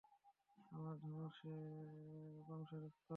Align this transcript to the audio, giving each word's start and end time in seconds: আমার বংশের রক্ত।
আমার 0.71 0.95
বংশের 2.47 2.81
রক্ত। 2.83 3.07